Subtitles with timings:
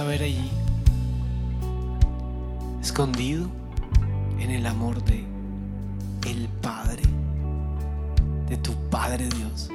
[0.00, 0.50] a ver allí,
[2.82, 3.46] escondido
[4.40, 5.24] en el amor de
[6.26, 7.02] el Padre,
[8.48, 9.70] de tu Padre Dios.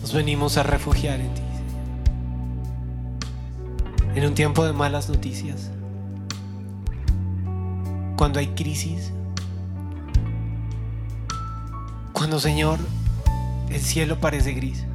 [0.00, 1.42] Nos venimos a refugiar en ti,
[4.16, 5.70] En un tiempo de malas noticias,
[8.16, 9.12] cuando hay crisis,
[12.12, 12.78] cuando, Señor,
[13.68, 14.89] el cielo parece gris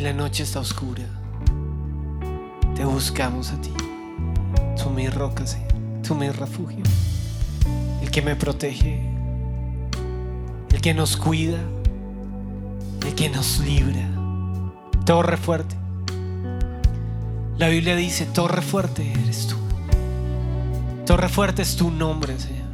[0.00, 1.02] y la noche está oscura,
[2.74, 3.70] te buscamos a ti.
[4.82, 6.82] Tú mi roca, Señor, tú mi refugio,
[8.00, 8.98] el que me protege,
[10.70, 11.58] el que nos cuida,
[13.06, 14.08] el que nos libra.
[15.04, 15.76] Torre fuerte.
[17.58, 19.56] La Biblia dice, torre fuerte eres tú.
[21.04, 22.70] Torre fuerte es tu nombre, Señor.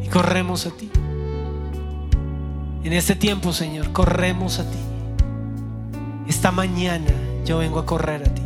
[0.00, 0.90] Y corremos a ti.
[2.86, 4.78] En este tiempo, Señor, corremos a ti.
[6.28, 7.10] Esta mañana
[7.44, 8.42] yo vengo a correr a ti.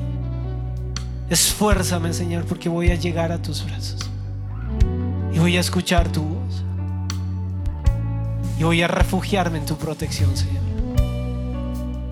[1.28, 4.08] Esfuérzame, Señor, porque voy a llegar a tus brazos.
[5.34, 6.64] Y voy a escuchar tu voz.
[8.58, 10.62] Y voy a refugiarme en tu protección, Señor.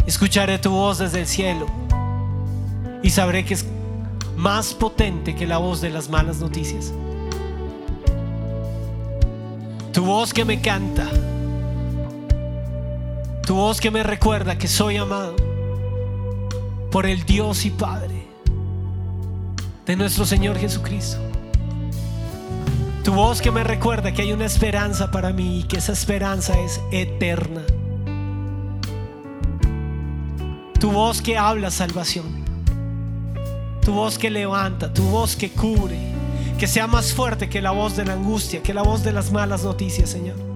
[0.06, 1.64] Escucharé tu voz desde el cielo.
[3.02, 3.64] Y sabré que es
[4.36, 6.92] más potente que la voz de las malas noticias.
[9.94, 11.10] Tu voz que me canta.
[13.48, 15.34] Tu voz que me recuerda que soy amado
[16.90, 18.26] por el Dios y Padre
[19.86, 21.16] de nuestro Señor Jesucristo.
[23.02, 26.60] Tu voz que me recuerda que hay una esperanza para mí y que esa esperanza
[26.60, 27.62] es eterna.
[30.78, 32.44] Tu voz que habla salvación.
[33.82, 35.98] Tu voz que levanta, tu voz que cubre,
[36.58, 39.32] que sea más fuerte que la voz de la angustia, que la voz de las
[39.32, 40.47] malas noticias, Señor.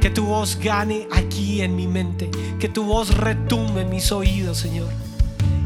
[0.00, 2.30] Que tu voz gane aquí en mi mente,
[2.60, 4.88] que tu voz retumbe en mis oídos, Señor,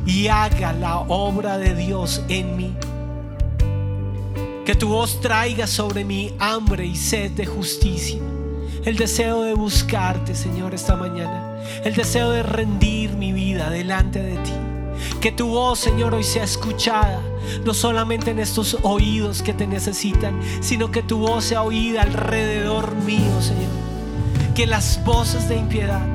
[0.07, 2.75] y haga la obra de Dios en mí.
[4.65, 8.21] Que tu voz traiga sobre mí hambre y sed de justicia.
[8.85, 11.63] El deseo de buscarte, Señor, esta mañana.
[11.85, 14.53] El deseo de rendir mi vida delante de ti.
[15.21, 17.21] Que tu voz, Señor, hoy sea escuchada,
[17.65, 22.95] no solamente en estos oídos que te necesitan, sino que tu voz sea oída alrededor
[22.95, 23.82] mío, Señor.
[24.55, 26.07] Que las voces de impiedad,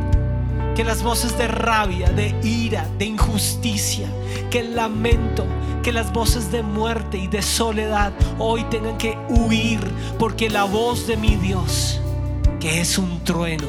[0.75, 4.07] que las voces de rabia, de ira, de injusticia,
[4.51, 5.43] que el lamento,
[5.81, 9.79] que las voces de muerte y de soledad hoy tengan que huir,
[10.19, 11.99] porque la voz de mi Dios,
[12.59, 13.67] que es un trueno,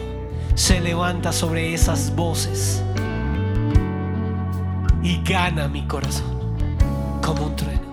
[0.54, 2.82] se levanta sobre esas voces
[5.02, 6.38] y gana mi corazón
[7.22, 7.87] como un trueno.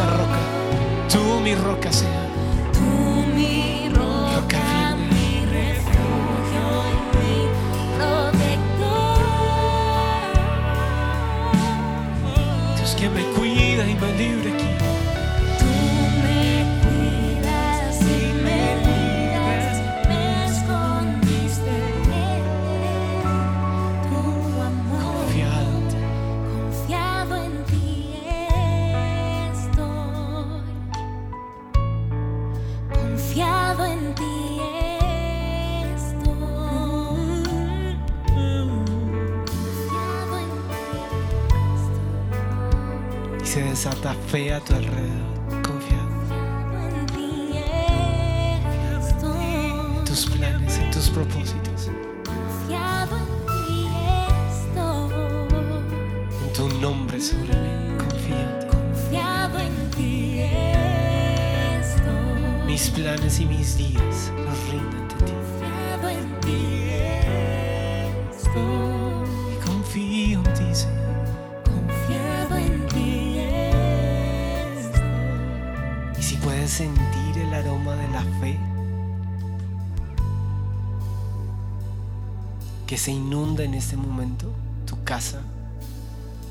[0.00, 0.38] Esa roca.
[1.10, 2.29] Tú, mi roca, Señor.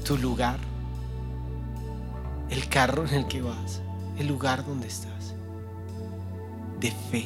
[0.09, 0.57] Tu lugar,
[2.49, 3.79] el carro en el que vas,
[4.17, 5.35] el lugar donde estás,
[6.79, 7.25] de fe.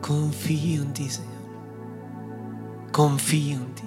[0.00, 1.32] Confío en ti, Señor.
[2.92, 3.84] Confío en ti.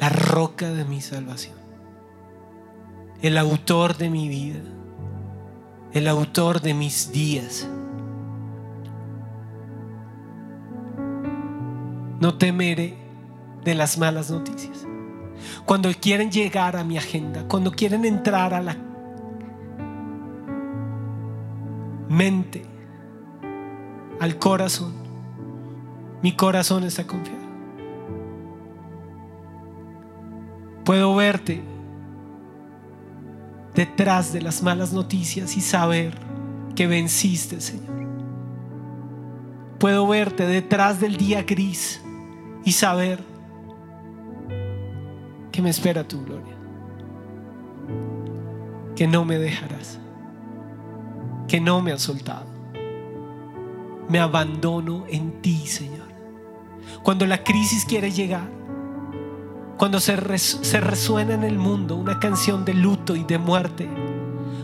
[0.00, 1.60] La roca de mi salvación
[3.20, 4.62] el autor de mi vida,
[5.92, 7.68] el autor de mis días.
[12.18, 13.01] No temeré
[13.64, 14.86] de las malas noticias.
[15.64, 18.76] Cuando quieren llegar a mi agenda, cuando quieren entrar a la
[22.08, 22.62] mente,
[24.20, 24.92] al corazón,
[26.22, 27.42] mi corazón está confiado.
[30.84, 31.62] Puedo verte
[33.74, 36.14] detrás de las malas noticias y saber
[36.74, 37.92] que venciste, Señor.
[39.78, 42.00] Puedo verte detrás del día gris
[42.64, 43.31] y saber
[45.52, 46.56] que me espera tu gloria.
[48.96, 50.00] Que no me dejarás.
[51.46, 52.46] Que no me has soltado.
[54.08, 56.08] Me abandono en ti, Señor.
[57.02, 58.48] Cuando la crisis quiere llegar,
[59.76, 63.88] cuando se, se resuena en el mundo una canción de luto y de muerte,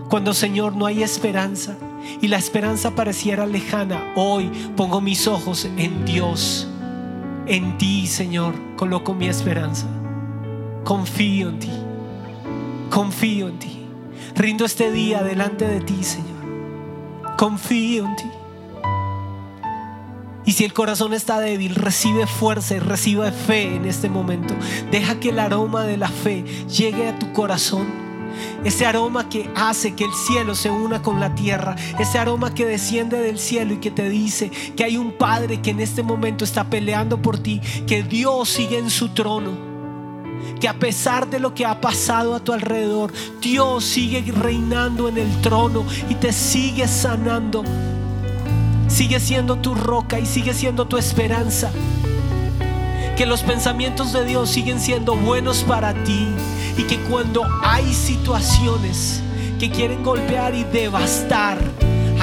[0.08, 1.76] cuando Señor no hay esperanza
[2.22, 6.68] y la esperanza pareciera lejana, hoy pongo mis ojos en Dios,
[7.46, 9.86] en ti Señor, coloco mi esperanza,
[10.88, 11.70] confío en ti,
[12.88, 13.86] confío en ti,
[14.34, 18.24] rindo este día delante de ti Señor, confío en ti.
[20.46, 24.54] Y si el corazón está débil, recibe fuerza y recibe fe en este momento.
[24.90, 27.86] Deja que el aroma de la fe llegue a tu corazón.
[28.64, 31.76] Ese aroma que hace que el cielo se una con la tierra.
[31.98, 35.68] Ese aroma que desciende del cielo y que te dice que hay un Padre que
[35.68, 37.60] en este momento está peleando por ti.
[37.86, 39.67] Que Dios sigue en su trono.
[40.60, 45.18] Que a pesar de lo que ha pasado a tu alrededor, Dios sigue reinando en
[45.18, 47.62] el trono y te sigue sanando
[48.88, 51.70] sigue siendo tu roca y sigue siendo tu esperanza.
[53.16, 56.28] Que los pensamientos de Dios siguen siendo buenos para ti
[56.76, 59.22] y que cuando hay situaciones
[59.58, 61.58] que quieren golpear y devastar,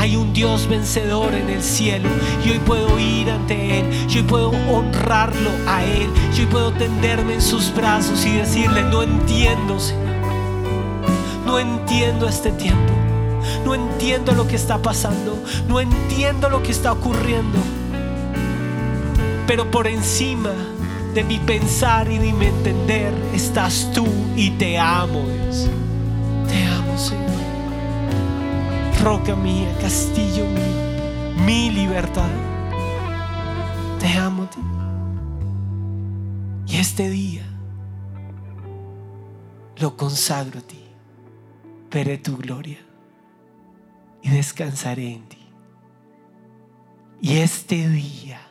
[0.05, 2.07] hay un Dios vencedor en el cielo
[2.45, 6.07] y hoy puedo ir ante Él, y hoy puedo honrarlo a Él,
[6.38, 10.05] y hoy puedo tenderme en sus brazos y decirle, no entiendo, Señor,
[11.43, 12.93] no entiendo este tiempo.
[13.65, 15.39] No entiendo lo que está pasando.
[15.67, 17.57] No entiendo lo que está ocurriendo.
[19.47, 20.51] Pero por encima
[21.15, 25.67] de mi pensar y de mi entender estás tú y te amo, Dios.
[26.47, 27.35] Te amo, Señor.
[29.05, 32.31] Roca mía, castillo mío, mi libertad.
[34.00, 34.59] Te amo ti.
[36.65, 37.45] Y este día
[39.77, 40.83] lo consagro a ti.
[41.91, 42.79] Veré tu gloria
[44.24, 45.47] y descansaré en ti.
[47.21, 48.41] Y este día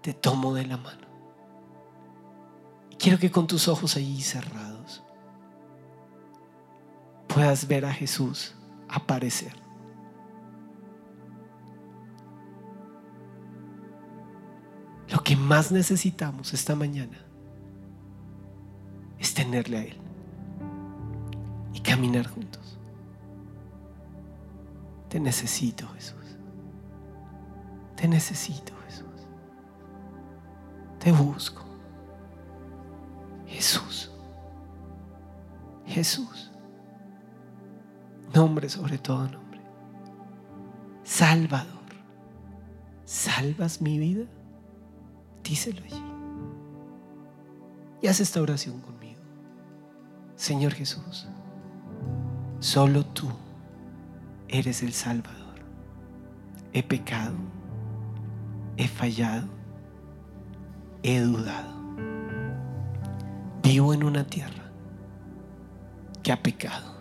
[0.00, 1.06] te tomo de la mano.
[2.90, 5.04] Y quiero que con tus ojos allí cerrados
[7.28, 8.56] puedas ver a Jesús
[8.92, 9.52] aparecer.
[15.08, 17.18] Lo que más necesitamos esta mañana
[19.18, 19.96] es tenerle a Él
[21.74, 22.78] y caminar juntos.
[25.08, 26.38] Te necesito, Jesús.
[27.96, 29.28] Te necesito, Jesús.
[30.98, 31.62] Te busco.
[33.46, 34.10] Jesús.
[35.86, 36.51] Jesús.
[38.34, 39.60] Nombre sobre todo nombre.
[41.04, 41.82] Salvador.
[43.04, 44.24] ¿Salvas mi vida?
[45.44, 46.02] Díselo allí.
[48.00, 49.20] Y haz esta oración conmigo.
[50.36, 51.28] Señor Jesús,
[52.58, 53.28] solo tú
[54.48, 55.54] eres el Salvador.
[56.72, 57.34] He pecado,
[58.76, 59.46] he fallado,
[61.02, 61.72] he dudado.
[63.62, 64.64] Vivo en una tierra
[66.22, 66.91] que ha pecado,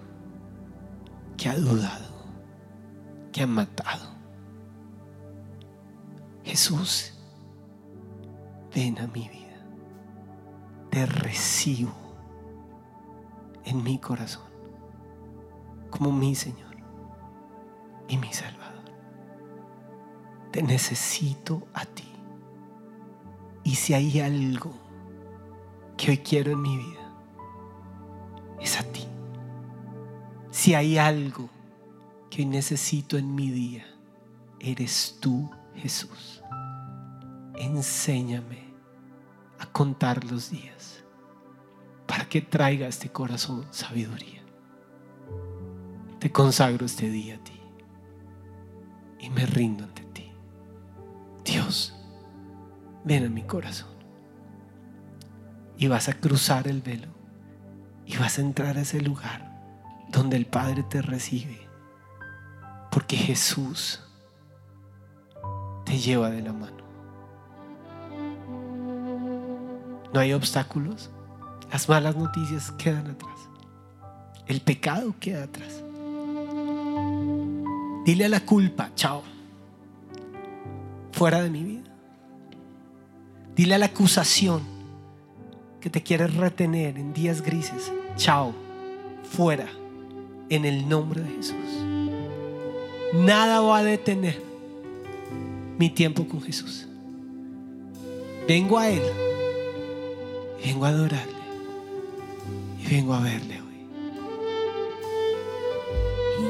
[1.41, 2.05] que ha dudado,
[3.31, 4.11] que ha matado.
[6.43, 7.13] Jesús,
[8.75, 9.65] ven a mi vida.
[10.91, 11.91] Te recibo
[13.65, 14.51] en mi corazón
[15.89, 16.75] como mi Señor
[18.07, 18.91] y mi Salvador.
[20.51, 22.11] Te necesito a ti.
[23.63, 24.73] Y si hay algo
[25.97, 27.11] que hoy quiero en mi vida,
[28.59, 29.10] es a ti.
[30.51, 31.49] Si hay algo
[32.29, 33.85] que necesito en mi día,
[34.59, 36.43] eres tú, Jesús.
[37.55, 38.73] Enséñame
[39.59, 41.05] a contar los días
[42.05, 44.43] para que traiga a este corazón sabiduría.
[46.19, 47.59] Te consagro este día a ti
[49.19, 50.33] y me rindo ante ti.
[51.45, 51.95] Dios,
[53.05, 53.95] ven a mi corazón
[55.77, 57.07] y vas a cruzar el velo
[58.05, 59.50] y vas a entrar a ese lugar
[60.11, 61.67] donde el Padre te recibe.
[62.91, 64.01] Porque Jesús
[65.85, 66.81] te lleva de la mano.
[70.13, 71.09] No hay obstáculos.
[71.71, 73.49] Las malas noticias quedan atrás.
[74.45, 75.81] El pecado queda atrás.
[78.05, 79.23] Dile a la culpa, chao.
[81.13, 81.89] Fuera de mi vida.
[83.55, 84.63] Dile a la acusación
[85.79, 88.53] que te quiere retener en días grises, chao.
[89.23, 89.80] Fuera.
[90.51, 91.55] En el nombre de Jesús.
[93.13, 94.39] Nada va a detener
[95.77, 96.87] mi tiempo con Jesús.
[98.49, 99.01] Vengo a Él.
[100.63, 101.41] Vengo a adorarle.
[102.79, 103.87] Y vengo a verle hoy.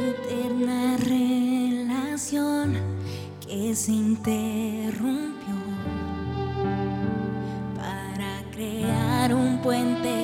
[0.09, 2.77] Eterna relación
[3.47, 5.55] que se interrumpió
[7.75, 10.20] para crear un puente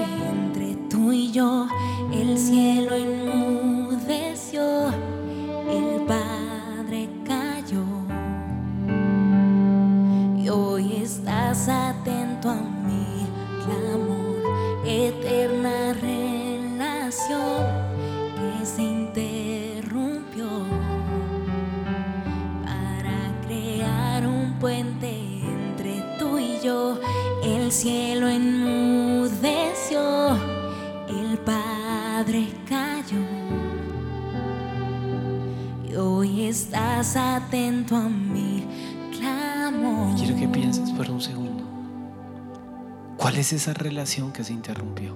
[43.47, 45.15] es esa relación que se interrumpió?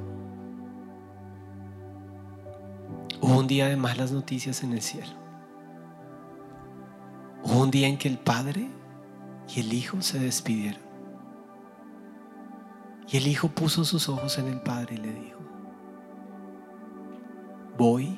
[3.19, 5.11] Hubo un día de malas noticias en el cielo.
[7.43, 8.69] Hubo un día en que el Padre
[9.53, 10.81] y el Hijo se despidieron.
[13.09, 15.39] Y el Hijo puso sus ojos en el Padre y le dijo,
[17.77, 18.17] voy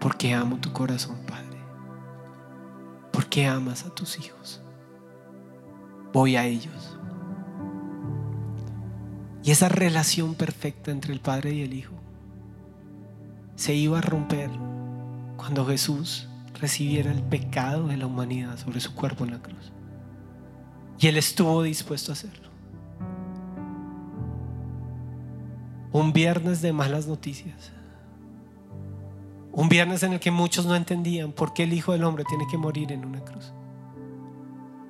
[0.00, 1.58] porque amo tu corazón, Padre.
[3.12, 4.62] Porque amas a tus hijos.
[6.12, 6.98] Voy a ellos.
[9.44, 11.92] Y esa relación perfecta entre el Padre y el Hijo
[13.56, 14.50] se iba a romper
[15.36, 16.28] cuando Jesús
[16.58, 19.70] recibiera el pecado de la humanidad sobre su cuerpo en la cruz.
[20.98, 22.48] Y Él estuvo dispuesto a hacerlo.
[25.92, 27.70] Un viernes de malas noticias.
[29.52, 32.46] Un viernes en el que muchos no entendían por qué el Hijo del Hombre tiene
[32.50, 33.52] que morir en una cruz.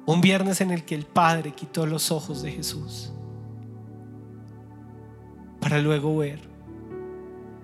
[0.06, 3.12] Un viernes en el que el Padre quitó los ojos de Jesús
[5.64, 6.40] para luego ver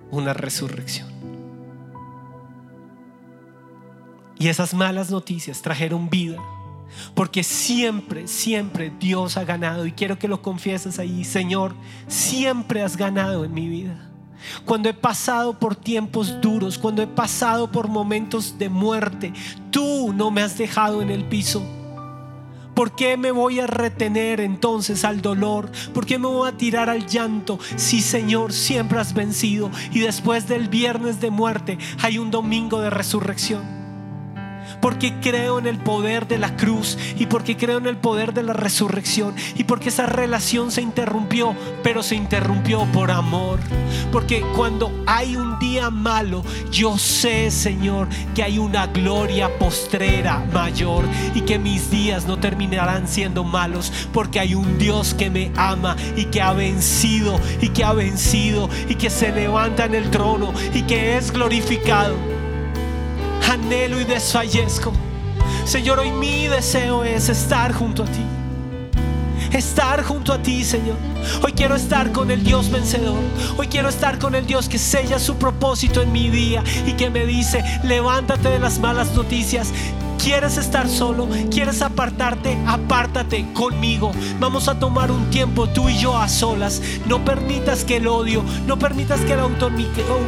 [0.09, 1.07] una resurrección.
[4.39, 6.39] Y esas malas noticias trajeron vida.
[7.13, 9.85] Porque siempre, siempre Dios ha ganado.
[9.85, 11.75] Y quiero que lo confieses ahí, Señor,
[12.07, 14.09] siempre has ganado en mi vida.
[14.65, 19.31] Cuando he pasado por tiempos duros, cuando he pasado por momentos de muerte,
[19.69, 21.63] tú no me has dejado en el piso.
[22.81, 25.69] ¿Por qué me voy a retener entonces al dolor?
[25.93, 27.59] ¿Por qué me voy a tirar al llanto?
[27.75, 32.89] Si Señor siempre has vencido y después del viernes de muerte hay un domingo de
[32.89, 33.80] resurrección
[34.81, 38.43] porque creo en el poder de la cruz y porque creo en el poder de
[38.43, 43.59] la resurrección y porque esa relación se interrumpió, pero se interrumpió por amor.
[44.11, 51.05] Porque cuando hay un día malo, yo sé, Señor, que hay una gloria postrera mayor
[51.33, 55.95] y que mis días no terminarán siendo malos, porque hay un Dios que me ama
[56.17, 60.53] y que ha vencido y que ha vencido y que se levanta en el trono
[60.73, 62.40] y que es glorificado
[63.51, 64.93] anhelo y desfallezco.
[65.65, 68.25] Señor, hoy mi deseo es estar junto a ti.
[69.51, 70.95] estar junto a ti, Señor.
[71.43, 73.19] Hoy quiero estar con el Dios vencedor.
[73.57, 77.09] Hoy quiero estar con el Dios que sella su propósito en mi día y que
[77.09, 79.73] me dice, levántate de las malas noticias.
[80.23, 81.27] ¿Quieres estar solo?
[81.49, 82.55] ¿Quieres apartarte?
[82.67, 84.11] Apártate conmigo.
[84.39, 86.79] Vamos a tomar un tiempo tú y yo a solas.
[87.07, 89.49] No permitas que el odio, no permitas que la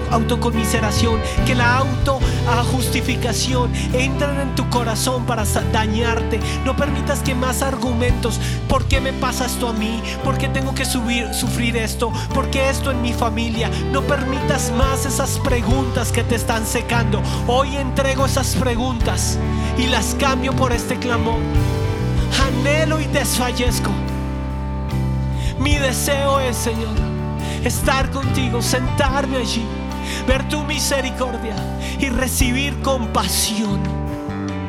[0.09, 6.39] autocomiseración, que la autojustificación entren en tu corazón para dañarte.
[6.65, 10.01] No permitas que más argumentos, ¿por qué me pasa esto a mí?
[10.23, 12.11] ¿Por qué tengo que sufrir esto?
[12.33, 13.69] ¿Por qué esto en mi familia?
[13.91, 17.21] No permitas más esas preguntas que te están secando.
[17.45, 19.37] Hoy entrego esas preguntas
[19.87, 21.39] las cambio por este clamor.
[22.47, 23.91] Anhelo y desfallezco.
[25.59, 26.95] Mi deseo es, Señor,
[27.63, 29.65] estar contigo, sentarme allí,
[30.27, 31.55] ver tu misericordia
[31.99, 33.79] y recibir compasión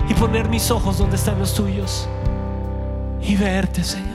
[0.08, 2.08] y poner mis ojos donde están los tuyos
[3.20, 4.13] y verte, Señor.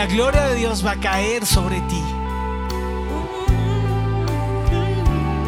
[0.00, 2.02] La gloria de Dios va a caer sobre ti.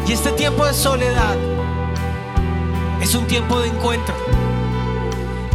[0.07, 1.35] Y este tiempo de soledad
[3.01, 4.13] es un tiempo de encuentro.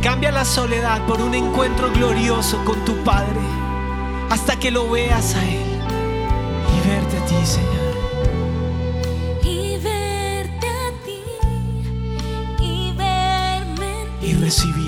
[0.02, 3.38] Cambia la soledad por un encuentro glorioso con tu Padre
[4.30, 5.80] hasta que lo veas a Él
[6.74, 7.94] y verte a ti, Señor.
[9.44, 10.68] Y y.
[14.22, 14.87] Y recibir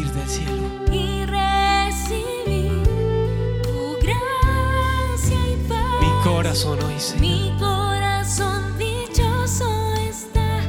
[6.50, 7.20] corazón hoy, Señor.
[7.20, 10.60] Mi corazón dichoso está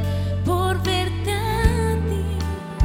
[0.46, 2.80] por verte a ti,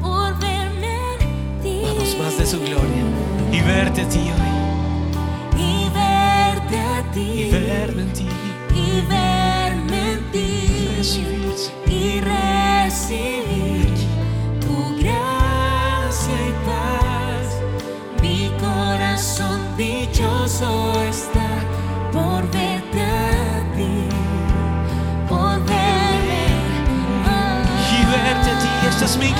[0.00, 1.80] por verme a ti.
[1.82, 3.02] Vamos más de su gloria
[3.50, 4.08] y verte a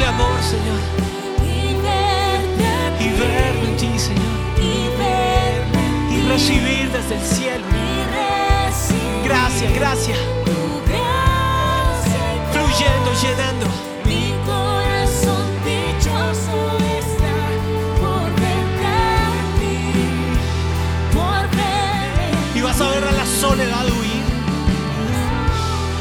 [0.03, 0.81] Clamor, Señor.
[1.47, 4.35] Y verte verme en ti, Señor.
[6.11, 7.65] Y recibir desde el cielo.
[9.25, 10.19] Gracias, gracias.
[12.51, 13.67] Fluyendo, llenando.
[14.05, 16.59] Mi corazón dichoso
[16.99, 17.35] está
[18.01, 18.33] por.
[22.57, 24.25] Y vas a ver a la soledad huir.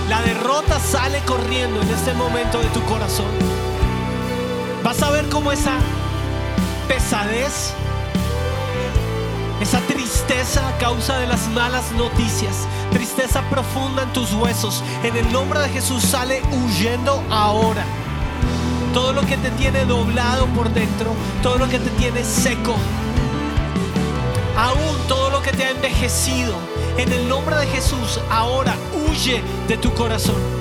[0.10, 3.71] La derrota sale corriendo en este momento de tu corazón.
[4.84, 5.78] Vas a ver cómo esa
[6.88, 7.74] pesadez,
[9.62, 15.32] esa tristeza a causa de las malas noticias, tristeza profunda en tus huesos, en el
[15.32, 17.86] nombre de Jesús sale huyendo ahora.
[18.92, 21.14] Todo lo que te tiene doblado por dentro,
[21.44, 22.74] todo lo que te tiene seco,
[24.58, 26.56] aún todo lo que te ha envejecido,
[26.98, 28.74] en el nombre de Jesús, ahora
[29.08, 30.61] huye de tu corazón.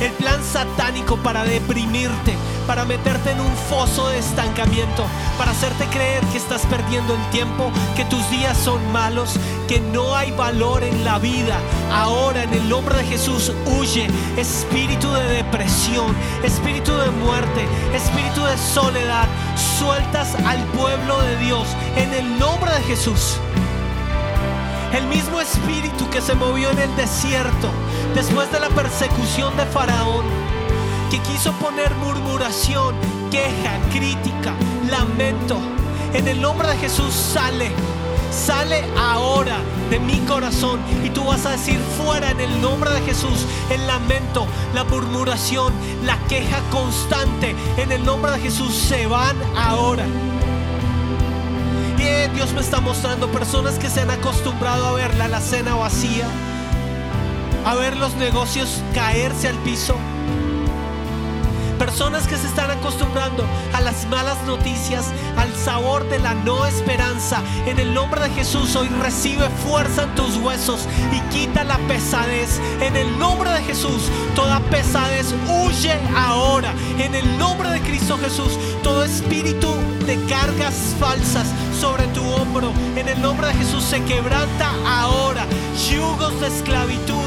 [0.00, 5.06] El plan satánico para deprimirte, para meterte en un foso de estancamiento,
[5.38, 10.14] para hacerte creer que estás perdiendo el tiempo, que tus días son malos, que no
[10.14, 11.58] hay valor en la vida.
[11.90, 14.06] Ahora en el nombre de Jesús huye
[14.36, 19.26] espíritu de depresión, espíritu de muerte, espíritu de soledad.
[19.78, 23.38] Sueltas al pueblo de Dios en el nombre de Jesús.
[24.92, 27.70] El mismo espíritu que se movió en el desierto
[28.16, 30.24] después de la persecución de Faraón,
[31.10, 32.94] que quiso poner murmuración,
[33.30, 34.54] queja, crítica,
[34.90, 35.58] lamento.
[36.14, 37.70] En el nombre de Jesús sale,
[38.32, 39.58] sale ahora
[39.90, 43.86] de mi corazón y tú vas a decir fuera en el nombre de Jesús el
[43.86, 47.54] lamento, la murmuración, la queja constante.
[47.76, 50.06] En el nombre de Jesús se van ahora.
[52.34, 56.26] Dios me está mostrando personas que se han acostumbrado a ver la alacena vacía,
[57.66, 59.96] a ver los negocios caerse al piso.
[61.80, 67.42] Personas que se están acostumbrando a las malas noticias, al sabor de la no esperanza.
[67.66, 72.60] En el nombre de Jesús hoy recibe fuerza en tus huesos y quita la pesadez.
[72.80, 76.72] En el nombre de Jesús toda pesadez huye ahora.
[76.98, 79.74] En el nombre de Cristo Jesús todo espíritu
[80.06, 81.48] de cargas falsas
[81.78, 82.72] sobre tu hombro.
[82.94, 85.44] En el nombre de Jesús se quebranta ahora.
[85.90, 87.25] Yugos de esclavitud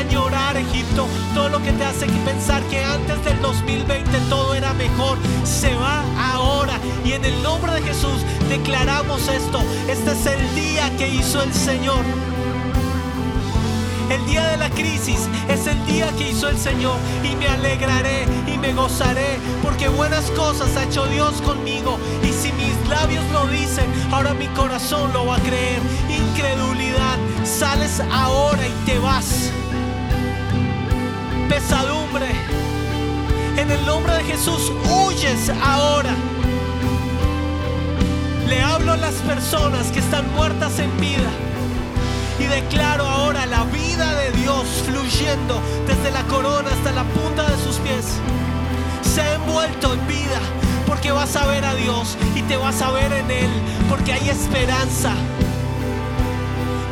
[0.00, 1.06] añorar Egipto.
[1.34, 5.18] Todo lo que te hace pensar que antes del 2020 todo era mejor.
[5.44, 6.78] Se va ahora.
[7.04, 9.60] Y en el nombre de Jesús declaramos esto.
[9.88, 12.04] Este es el día que hizo el Señor.
[14.10, 18.26] El día de la crisis es el día que hizo el Señor y me alegraré
[18.52, 23.46] y me gozaré porque buenas cosas ha hecho Dios conmigo y si mis labios lo
[23.46, 25.78] dicen, ahora mi corazón lo va a creer.
[26.08, 29.52] Incredulidad, sales ahora y te vas.
[31.50, 32.28] Pesadumbre,
[33.56, 36.14] en el nombre de Jesús huyes ahora.
[38.46, 41.28] Le hablo a las personas que están muertas en vida
[42.38, 47.56] y declaro ahora la vida de Dios fluyendo desde la corona hasta la punta de
[47.64, 48.04] sus pies.
[49.02, 50.38] Se ha envuelto en vida
[50.86, 53.50] porque vas a ver a Dios y te vas a ver en Él
[53.88, 55.14] porque hay esperanza.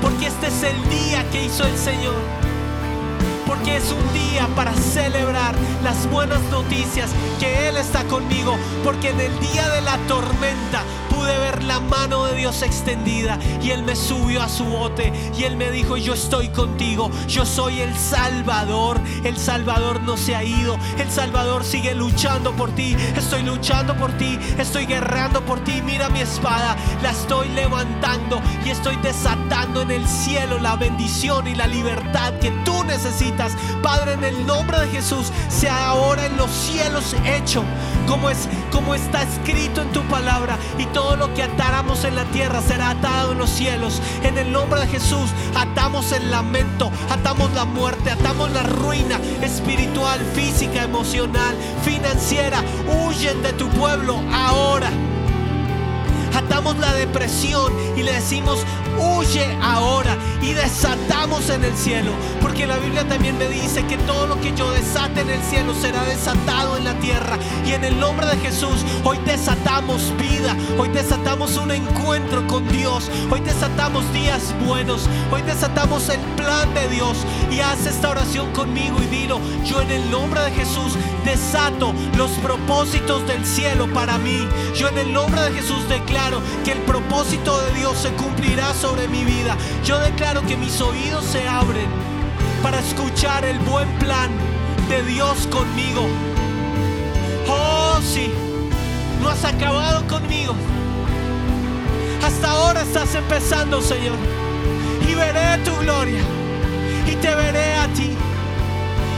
[0.03, 2.48] Porque este es el día que hizo el Señor.
[3.49, 8.59] Porque es un día para celebrar las buenas noticias que Él está conmigo.
[8.85, 10.85] Porque en el día de la tormenta
[11.29, 15.45] pude ver la mano de Dios extendida y Él me subió a su bote y
[15.45, 20.43] Él me dijo, yo estoy contigo, yo soy el Salvador, el Salvador no se ha
[20.43, 25.83] ido, el Salvador sigue luchando por ti, estoy luchando por ti, estoy guerreando por ti,
[25.83, 31.55] mira mi espada, la estoy levantando y estoy desatando en el cielo la bendición y
[31.55, 36.51] la libertad que tú necesitas, Padre, en el nombre de Jesús, sea ahora en los
[36.51, 37.65] cielos hecho,
[38.09, 42.25] como es como está escrito en tu palabra y todo lo que atáramos en la
[42.27, 44.01] tierra será atado en los cielos.
[44.23, 50.21] En el nombre de Jesús atamos el lamento, atamos la muerte, atamos la ruina espiritual,
[50.35, 52.63] física, emocional, financiera.
[52.89, 54.91] Huyen de tu pueblo ahora.
[56.35, 58.65] Atamos la depresión y le decimos,
[58.99, 62.13] huye ahora y desatamos en el cielo.
[62.59, 65.73] Porque la Biblia también me dice que todo lo que yo desate en el cielo
[65.81, 67.39] será desatado en la tierra.
[67.65, 73.13] Y en el nombre de Jesús, hoy desatamos vida, hoy desatamos un encuentro con Dios,
[73.31, 77.19] hoy desatamos días buenos, hoy desatamos el plan de Dios.
[77.49, 80.95] Y haz esta oración conmigo y dilo, yo en el nombre de Jesús
[81.25, 84.49] desato los propósitos del cielo para mí.
[84.75, 89.07] Yo en el nombre de Jesús declaro que el propósito de Dios se cumplirá sobre
[89.07, 89.57] mi vida.
[89.85, 92.08] Yo declaro que mis oídos se abren
[92.63, 94.31] para escuchar el buen plan
[94.89, 96.07] de Dios conmigo.
[97.49, 98.31] Oh, sí,
[99.23, 100.55] no has acabado conmigo.
[102.25, 104.17] Hasta ahora estás empezando, Señor.
[105.09, 106.21] Y veré tu gloria.
[107.07, 108.17] Y te veré a ti.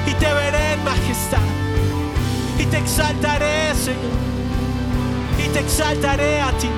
[0.06, 1.46] Y te veré en majestad.
[2.58, 4.20] Y te exaltaré, Señor.
[5.44, 6.68] Y te exaltaré a ti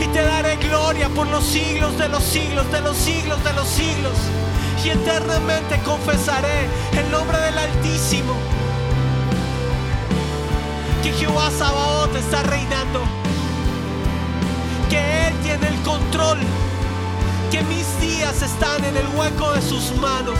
[0.00, 3.68] y te daré gloria por los siglos de los siglos, de los siglos, de los
[3.68, 4.12] siglos.
[4.84, 8.34] Y eternamente confesaré el nombre del Altísimo.
[11.02, 13.00] Que Jehová Sabaoth está reinando.
[14.90, 16.38] Que Él tiene el control.
[17.50, 20.38] Que mis días están en el hueco de sus manos.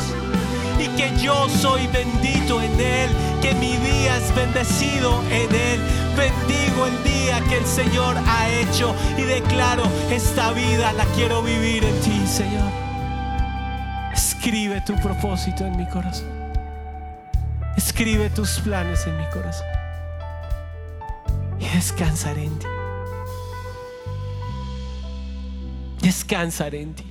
[0.78, 5.80] Y que yo soy bendito en Él que mi día es bendecido en Él.
[6.16, 11.82] Bendigo el día que el Señor ha hecho y declaro esta vida la quiero vivir
[11.84, 12.83] en ti, Señor.
[14.44, 16.28] Escribe tu propósito en mi corazón.
[17.78, 19.66] Escribe tus planes en mi corazón.
[21.58, 22.66] Y descansaré en ti.
[26.02, 27.06] Descansaré en ti.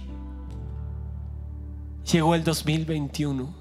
[2.12, 3.52] Llegó el 2021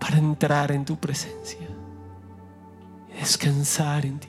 [0.00, 1.68] para entrar en tu presencia
[3.20, 4.28] descansar en ti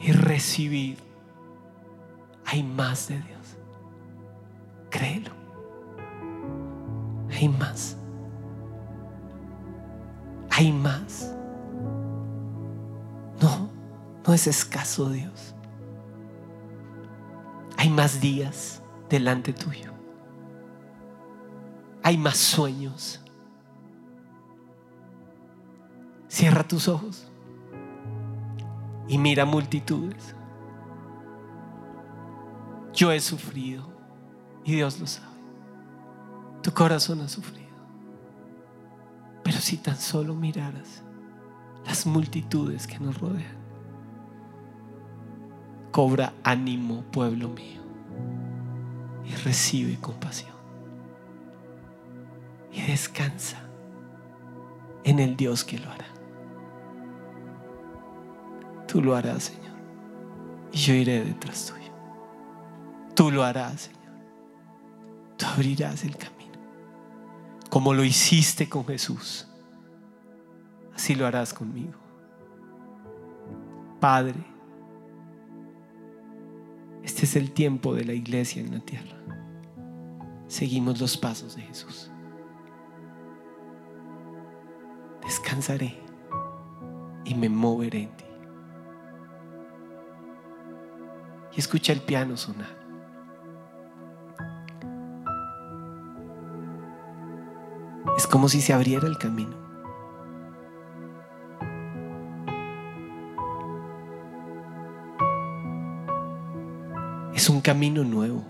[0.00, 0.98] y recibir.
[2.44, 3.39] Hay más de Dios.
[5.00, 5.30] Créelo.
[7.30, 7.96] Hay más.
[10.50, 11.34] Hay más.
[13.40, 13.70] No,
[14.26, 15.54] no es escaso Dios.
[17.78, 19.90] Hay más días delante tuyo.
[22.02, 23.24] Hay más sueños.
[26.28, 27.26] Cierra tus ojos
[29.08, 30.36] y mira multitudes.
[32.92, 33.99] Yo he sufrido
[34.64, 35.26] y Dios lo sabe.
[36.62, 37.70] Tu corazón ha sufrido.
[39.42, 41.02] Pero si tan solo miraras
[41.86, 43.58] las multitudes que nos rodean,
[45.90, 47.80] cobra ánimo, pueblo mío,
[49.24, 50.50] y recibe compasión.
[52.72, 53.58] Y descansa
[55.04, 56.06] en el Dios que lo hará.
[58.86, 59.76] Tú lo harás, Señor.
[60.72, 61.92] Y yo iré detrás tuyo.
[63.14, 63.99] Tú lo harás, Señor.
[65.40, 66.52] Tú abrirás el camino.
[67.70, 69.48] Como lo hiciste con Jesús,
[70.94, 71.98] así lo harás conmigo.
[74.00, 74.44] Padre,
[77.02, 79.16] este es el tiempo de la iglesia en la tierra.
[80.46, 82.10] Seguimos los pasos de Jesús.
[85.22, 85.98] Descansaré
[87.24, 88.24] y me moveré en ti.
[91.56, 92.79] Y escucha el piano sonar.
[98.20, 99.56] Es como si se abriera el camino.
[107.32, 108.44] Es un camino nuevo.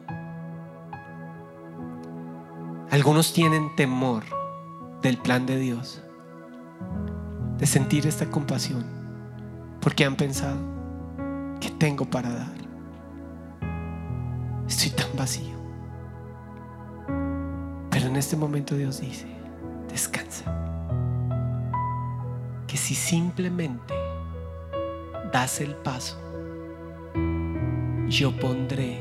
[2.90, 4.24] Algunos tienen temor
[5.02, 6.02] del plan de Dios,
[7.56, 8.84] de sentir esta compasión,
[9.80, 10.58] porque han pensado
[11.60, 12.54] que tengo para dar.
[14.66, 15.56] Estoy tan vacío.
[17.92, 19.39] Pero en este momento Dios dice,
[19.90, 20.44] descansa.
[22.66, 23.94] Que si simplemente
[25.32, 26.16] das el paso,
[28.08, 28.98] yo pondré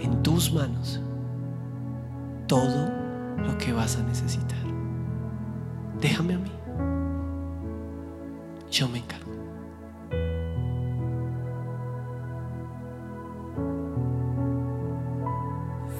[0.00, 1.00] en tus manos
[2.46, 2.90] todo
[3.36, 4.58] lo que vas a necesitar.
[6.00, 6.52] Déjame a mí.
[8.70, 9.30] Yo me encargo.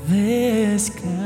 [0.08, 1.19] Descansaré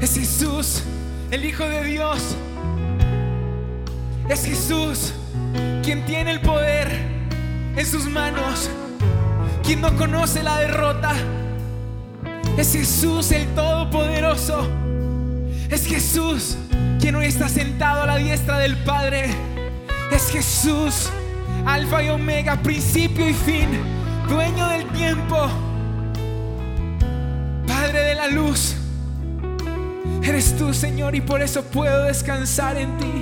[0.00, 0.84] Es Jesús,
[1.32, 2.36] el Hijo de Dios.
[4.28, 5.12] Es Jesús
[5.82, 6.92] quien tiene el poder
[7.76, 8.70] en sus manos,
[9.64, 11.12] quien no conoce la derrota.
[12.56, 14.68] Es Jesús el Todopoderoso.
[15.70, 16.56] Es Jesús
[17.00, 19.24] quien hoy está sentado a la diestra del Padre.
[20.12, 21.10] Es Jesús,
[21.66, 23.70] Alfa y Omega, principio y fin,
[24.28, 25.48] dueño del tiempo,
[28.28, 28.74] luz.
[30.22, 33.12] Eres tú, Señor, y por eso puedo descansar en ti.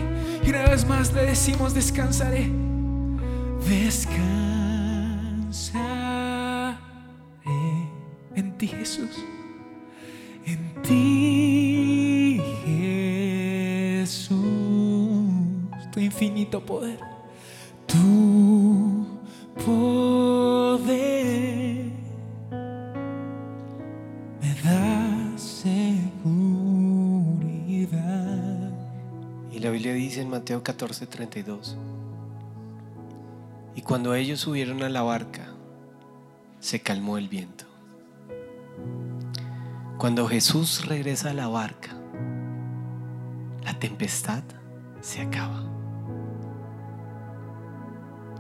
[0.44, 2.50] Y una vez más le decimos, descansaré.
[3.68, 4.42] Descansaré
[8.34, 9.24] en ti, Jesús.
[10.46, 12.40] En ti,
[14.00, 14.38] Jesús.
[15.92, 16.98] Tu infinito poder.
[30.42, 31.76] Mateo 14, 32.
[33.76, 35.46] Y cuando ellos subieron a la barca,
[36.58, 37.64] se calmó el viento.
[39.98, 41.90] Cuando Jesús regresa a la barca,
[43.62, 44.42] la tempestad
[45.00, 45.62] se acaba.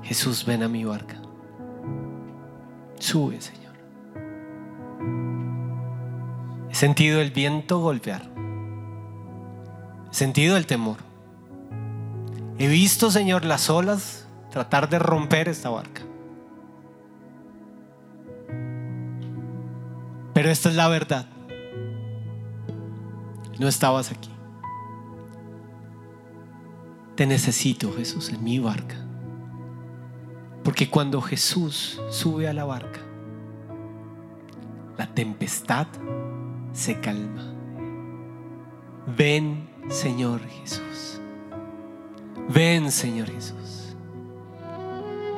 [0.02, 1.22] Jesús, ven a mi barca.
[2.98, 3.74] Sube, Señor.
[6.68, 8.28] He sentido el viento golpear.
[10.10, 11.11] He sentido el temor.
[12.62, 16.02] He visto, Señor, las olas tratar de romper esta barca.
[20.32, 21.26] Pero esta es la verdad.
[23.58, 24.30] No estabas aquí.
[27.16, 28.94] Te necesito, Jesús, en mi barca.
[30.62, 33.00] Porque cuando Jesús sube a la barca,
[34.96, 35.88] la tempestad
[36.72, 37.42] se calma.
[39.16, 41.21] Ven, Señor Jesús.
[42.48, 43.94] Ven, Señor Jesús.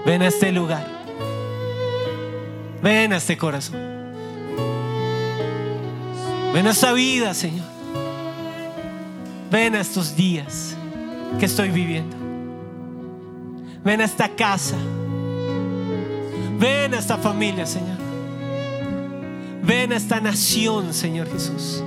[0.04, 0.86] Ven a este lugar.
[2.82, 3.80] Ven a este corazón.
[6.52, 7.66] Ven a esta vida, Señor.
[9.50, 10.76] Ven a estos días
[11.38, 12.16] que estoy viviendo.
[13.82, 14.76] Ven a esta casa.
[16.58, 17.98] Ven a esta familia, Señor.
[19.62, 21.82] Ven a esta nación, Señor Jesús.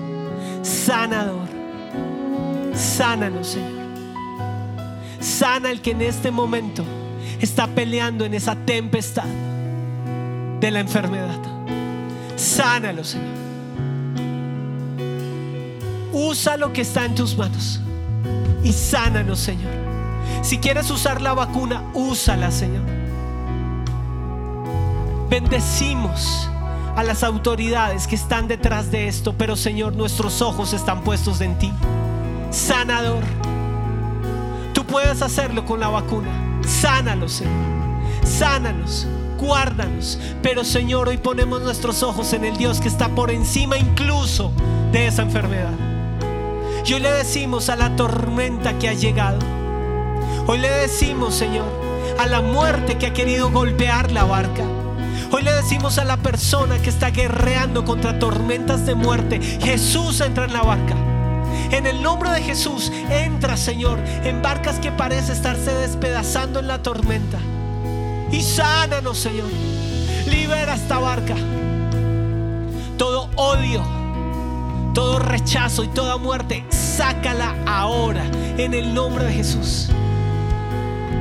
[0.63, 1.47] Sanador.
[2.73, 3.76] Sánanos, Señor.
[5.27, 6.85] Sana el que en este momento
[7.41, 9.25] está peleando en esa tempestad
[10.61, 11.37] de la enfermedad.
[12.37, 13.27] Sánalo, Señor.
[16.13, 17.81] Usa lo que está en tus manos
[18.63, 19.73] y sánanos, Señor.
[20.43, 22.85] Si quieres usar la vacuna, úsala, Señor.
[25.29, 26.49] Bendecimos
[26.95, 31.59] a las autoridades que están detrás de esto, pero Señor, nuestros ojos están puestos en
[31.59, 31.71] ti.
[32.49, 33.46] Sanador.
[34.97, 36.59] Tú puedes hacerlo con la vacuna.
[36.65, 37.53] Sánalos, Señor.
[38.23, 39.05] Sánanos.
[39.37, 40.17] guárdanos.
[40.41, 44.51] Pero Señor, hoy ponemos nuestros ojos en el Dios que está por encima incluso
[44.91, 45.73] de esa enfermedad.
[46.83, 49.37] Y hoy le decimos a la tormenta que ha llegado.
[50.47, 51.67] Hoy le decimos, Señor,
[52.17, 54.63] a la muerte que ha querido golpear la barca.
[55.31, 60.45] Hoy le decimos a la persona que está guerreando contra tormentas de muerte, Jesús entra
[60.45, 60.86] en la barca.
[61.71, 66.81] En el nombre de Jesús, entra, Señor, en barcas que parece estarse despedazando en la
[66.81, 67.39] tormenta.
[68.31, 69.49] Y sánanos, Señor.
[70.27, 71.35] Libera esta barca.
[72.97, 73.83] Todo odio,
[74.93, 78.23] todo rechazo y toda muerte, sácala ahora
[78.57, 79.89] en el nombre de Jesús.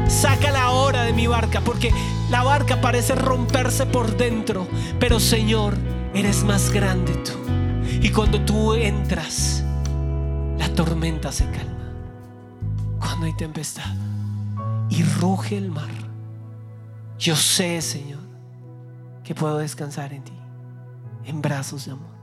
[0.09, 1.93] Sácala ahora de mi barca, porque
[2.31, 4.67] la barca parece romperse por dentro,
[4.99, 5.77] pero Señor,
[6.15, 7.33] eres más grande tú.
[8.01, 9.66] Y cuando tú entras,
[10.77, 11.91] tormenta se calma.
[13.01, 13.95] Cuando hay tempestad
[14.91, 15.89] y ruge el mar,
[17.19, 18.21] yo sé, Señor,
[19.25, 20.39] que puedo descansar en ti,
[21.25, 22.15] en brazos de amor.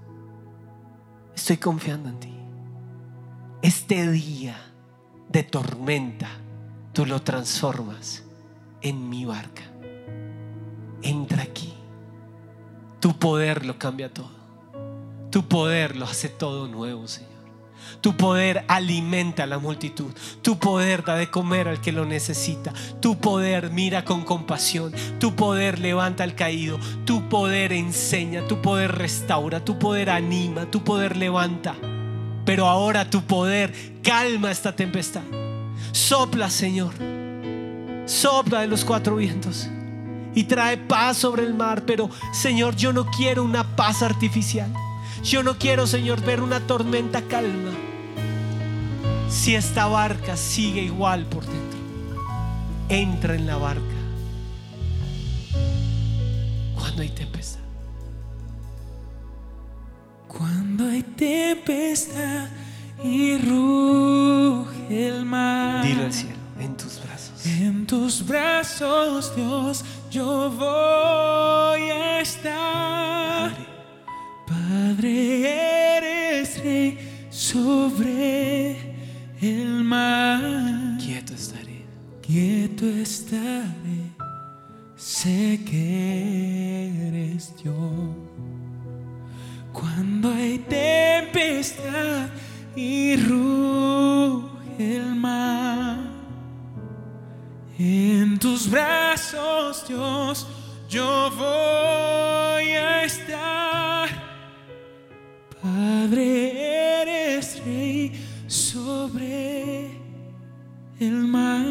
[1.35, 2.33] Estoy confiando en ti.
[3.63, 4.55] Este día
[5.29, 6.29] de tormenta,
[6.93, 8.23] tú lo transformas
[8.81, 9.63] en mi barca.
[11.01, 11.73] Entra aquí.
[12.99, 14.31] Tu poder lo cambia todo.
[15.31, 17.32] Tu poder lo hace todo nuevo, Señor.
[18.03, 20.11] Tu poder alimenta a la multitud.
[20.41, 22.73] Tu poder da de comer al que lo necesita.
[22.99, 24.91] Tu poder mira con compasión.
[25.21, 26.77] Tu poder levanta al caído.
[27.05, 28.45] Tu poder enseña.
[28.45, 29.63] Tu poder restaura.
[29.63, 30.69] Tu poder anima.
[30.69, 31.75] Tu poder levanta.
[32.43, 33.73] Pero ahora tu poder
[34.03, 35.23] calma esta tempestad.
[35.93, 36.93] Sopla, Señor.
[38.05, 39.69] Sopla de los cuatro vientos.
[40.35, 41.83] Y trae paz sobre el mar.
[41.85, 44.69] Pero, Señor, yo no quiero una paz artificial.
[45.23, 47.71] Yo no quiero, Señor, ver una tormenta calma.
[49.33, 51.79] Si esta barca sigue igual por dentro,
[52.87, 53.81] entra en la barca
[56.75, 57.59] cuando hay tempestad.
[60.27, 62.47] Cuando hay tempestad
[63.03, 65.83] y ruge el mar.
[65.83, 67.45] Dilo al cielo, en tus brazos.
[67.45, 73.51] En tus brazos, Dios, yo voy a estar.
[74.47, 78.72] Padre, eres rey sobre
[79.43, 80.41] el mar.
[80.99, 81.83] Quieto estaré.
[82.25, 84.15] Quieto estaré,
[84.95, 87.75] sé que eres Dios.
[89.73, 92.29] Cuando hay tempestad
[92.77, 94.45] y ruge
[94.77, 95.97] el mar,
[97.77, 100.47] en tus brazos, Dios,
[100.89, 104.07] yo voy a estar.
[105.61, 108.22] Padre, eres rey
[108.73, 109.91] sobre
[110.99, 111.63] el mar.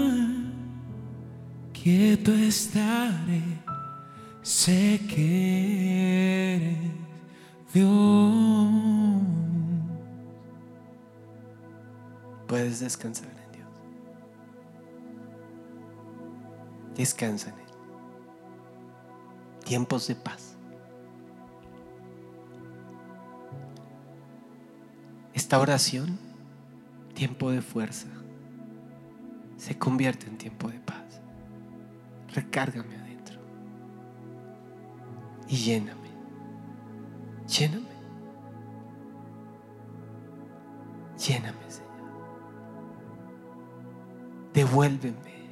[1.72, 3.42] Quieto estaré,
[4.40, 6.78] sé que eres
[7.74, 8.70] Dios.
[12.46, 13.68] Puedes descansar en Dios.
[16.94, 17.66] Descansa en Él.
[19.64, 20.56] Tiempos de paz.
[25.34, 26.31] Esta oración,
[27.22, 28.08] tiempo de fuerza,
[29.56, 31.20] se convierte en tiempo de paz.
[32.34, 33.38] Recárgame adentro
[35.46, 36.10] y lléname.
[37.46, 37.86] Lléname.
[41.16, 41.92] Lléname, Señor.
[44.52, 45.46] Devuélveme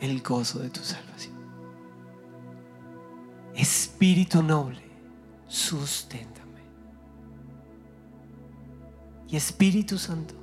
[0.00, 1.36] el gozo de tu salvación.
[3.54, 4.90] Espíritu noble,
[5.48, 6.62] susténtame.
[9.28, 10.39] Y Espíritu Santo,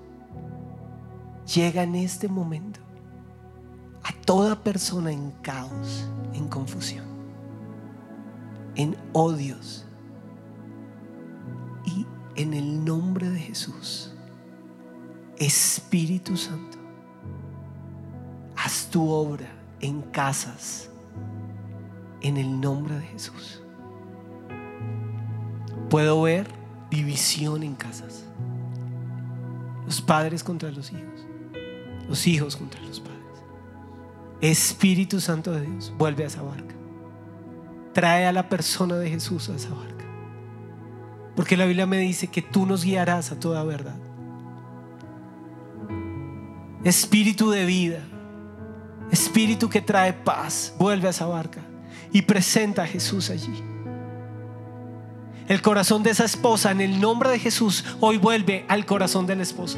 [1.53, 2.79] llega en este momento
[4.03, 7.05] a toda persona en caos, en confusión,
[8.75, 9.85] en odios.
[11.85, 14.13] Y en el nombre de Jesús,
[15.37, 16.77] Espíritu Santo,
[18.57, 19.47] haz tu obra
[19.79, 20.89] en casas,
[22.21, 23.61] en el nombre de Jesús.
[25.89, 26.47] Puedo ver
[26.91, 28.25] división en casas.
[29.85, 31.27] Los padres contra los hijos.
[32.07, 33.17] Los hijos contra los padres.
[34.41, 36.75] Espíritu Santo de Dios, vuelve a esa barca.
[37.93, 40.05] Trae a la persona de Jesús a esa barca.
[41.35, 43.95] Porque la Biblia me dice que tú nos guiarás a toda verdad.
[46.83, 47.99] Espíritu de vida.
[49.11, 50.73] Espíritu que trae paz.
[50.79, 51.61] Vuelve a esa barca
[52.11, 53.63] y presenta a Jesús allí.
[55.47, 59.41] El corazón de esa esposa en el nombre de Jesús hoy vuelve al corazón del
[59.41, 59.77] esposo.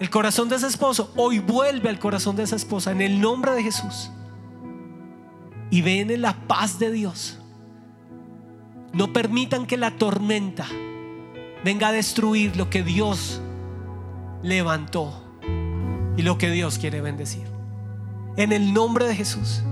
[0.00, 3.52] El corazón de ese esposo hoy vuelve al corazón de esa esposa en el nombre
[3.52, 4.10] de Jesús.
[5.72, 7.38] y ven en la paz de Dios.
[8.92, 10.66] No permitan que la tormenta
[11.62, 13.40] venga a destruir lo que Dios
[14.42, 15.22] levantó
[16.16, 17.46] y lo que Dios quiere bendecir.
[18.36, 19.62] En el nombre de Jesús.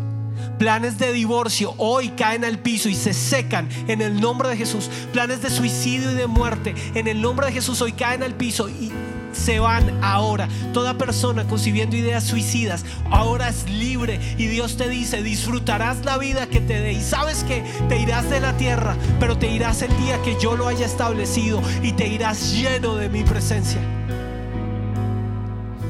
[0.57, 4.89] Planes de divorcio hoy caen al piso y se secan en el nombre de Jesús.
[5.13, 8.69] Planes de suicidio y de muerte en el nombre de Jesús hoy caen al piso
[8.69, 8.93] y
[9.33, 10.49] se van ahora.
[10.73, 16.47] Toda persona concibiendo ideas suicidas ahora es libre y Dios te dice, disfrutarás la vida
[16.47, 16.93] que te dé.
[16.93, 20.57] Y sabes que te irás de la tierra, pero te irás el día que yo
[20.57, 23.81] lo haya establecido y te irás lleno de mi presencia.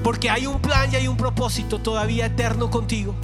[0.02, 3.14] Porque hay un plan y hay un propósito todavía eterno contigo.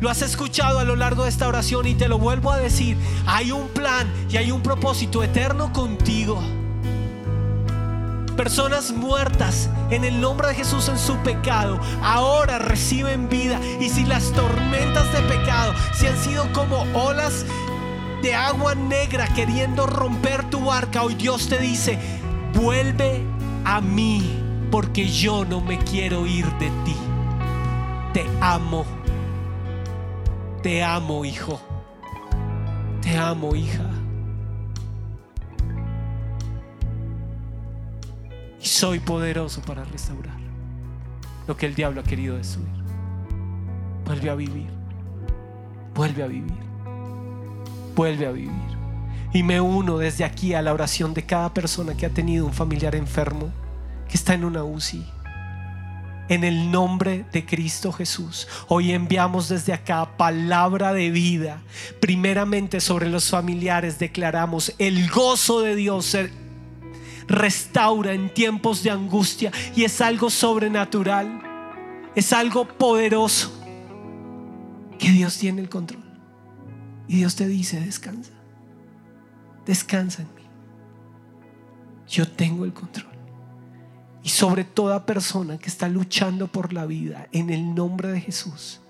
[0.00, 2.96] Lo has escuchado a lo largo de esta oración y te lo vuelvo a decir.
[3.26, 6.42] Hay un plan y hay un propósito eterno contigo.
[8.36, 13.60] Personas muertas en el nombre de Jesús en su pecado, ahora reciben vida.
[13.80, 17.46] Y si las tormentas de pecado, si han sido como olas
[18.22, 21.98] de agua negra queriendo romper tu barca, hoy Dios te dice,
[22.54, 23.22] vuelve
[23.64, 26.96] a mí, porque yo no me quiero ir de ti.
[28.12, 28.84] Te amo.
[30.62, 31.60] Te amo, hijo.
[33.00, 33.84] Te amo, hija.
[38.64, 40.38] Soy poderoso para restaurar
[41.46, 42.72] lo que el diablo ha querido destruir.
[44.06, 44.68] Vuelve a vivir.
[45.94, 46.64] Vuelve a vivir.
[47.94, 48.74] Vuelve a vivir.
[49.34, 52.54] Y me uno desde aquí a la oración de cada persona que ha tenido un
[52.54, 53.52] familiar enfermo,
[54.08, 55.04] que está en una UCI.
[56.30, 61.60] En el nombre de Cristo Jesús, hoy enviamos desde acá palabra de vida.
[62.00, 66.16] Primeramente sobre los familiares declaramos el gozo de Dios
[67.26, 71.42] restaura en tiempos de angustia y es algo sobrenatural,
[72.14, 73.52] es algo poderoso
[74.98, 76.02] que Dios tiene el control.
[77.06, 78.32] Y Dios te dice, descansa,
[79.66, 80.42] descansa en mí.
[82.08, 83.12] Yo tengo el control.
[84.22, 88.80] Y sobre toda persona que está luchando por la vida, en el nombre de Jesús,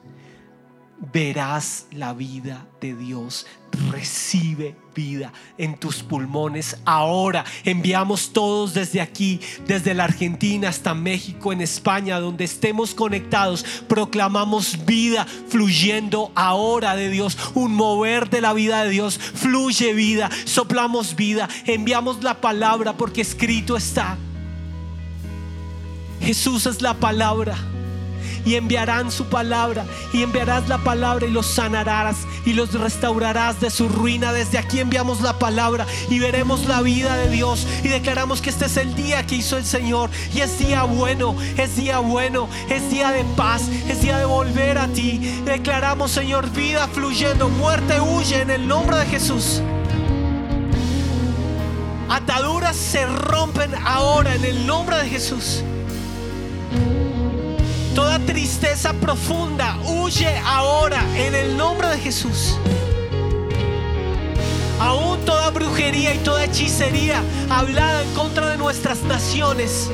[0.99, 3.47] verás la vida de Dios.
[3.91, 7.45] Recibe vida en tus pulmones ahora.
[7.65, 13.65] Enviamos todos desde aquí, desde la Argentina hasta México, en España, donde estemos conectados.
[13.89, 17.37] Proclamamos vida fluyendo ahora de Dios.
[17.55, 19.19] Un mover de la vida de Dios.
[19.19, 20.31] Fluye vida.
[20.45, 21.49] Soplamos vida.
[21.67, 24.17] Enviamos la palabra porque escrito está.
[26.21, 27.57] Jesús es la palabra
[28.45, 33.71] y enviarán su palabra y enviarás la palabra y los sanarás y los restaurarás de
[33.71, 34.33] su ruina.
[34.33, 38.67] Desde aquí enviamos la palabra y veremos la vida de Dios y declaramos que este
[38.67, 42.91] es el día que hizo el Señor y es día bueno, es día bueno, es
[42.91, 45.19] día de paz, es día de volver a ti.
[45.45, 49.63] Declaramos, Señor, vida fluyendo, muerte huye en el nombre de Jesús.
[52.09, 55.65] Ataduras se rompen ahora en el nombre de Jesús.
[57.95, 62.59] Toda tristeza profunda huye ahora en el nombre de Jesús.
[64.81, 69.91] Aún toda brujería y toda hechicería hablada en contra de nuestras naciones,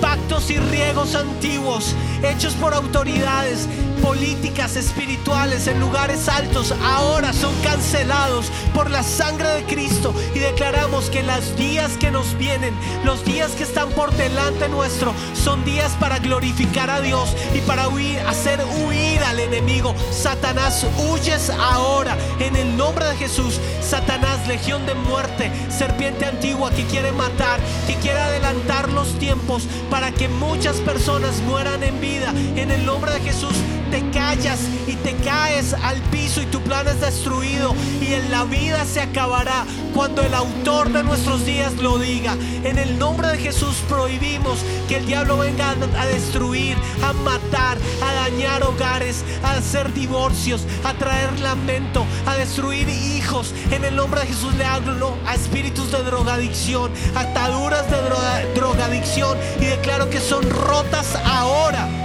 [0.00, 3.68] pactos y riegos antiguos hechos por autoridades
[4.02, 11.10] políticas espirituales en lugares altos ahora son cancelados por la sangre de Cristo y declaramos
[11.10, 12.74] que los días que nos vienen,
[13.04, 17.88] los días que están por delante nuestro, son días para glorificar a Dios y para
[17.88, 19.94] huir, hacer huir al enemigo.
[20.10, 23.60] Satanás, huyes ahora en el nombre de Jesús.
[23.80, 30.12] Satanás, legión de muerte, serpiente antigua que quiere matar, que quiere adelantar los tiempos para
[30.12, 32.32] que muchas personas mueran en vida.
[32.56, 33.54] En el nombre de Jesús,
[33.94, 38.42] te callas y te caes al piso y tu plan es destruido y en la
[38.42, 39.64] vida se acabará
[39.94, 42.36] cuando el autor de nuestros días lo diga.
[42.64, 48.14] En el nombre de Jesús prohibimos que el diablo venga a destruir, a matar, a
[48.14, 53.54] dañar hogares, a hacer divorcios, a traer lamento, a destruir hijos.
[53.70, 59.66] En el nombre de Jesús le hablo a espíritus de drogadicción, ataduras de drogadicción y
[59.66, 62.03] declaro que son rotas ahora.